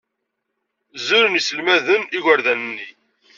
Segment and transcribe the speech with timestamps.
[1.05, 2.87] Zulen yiselmaden igerdan-nni.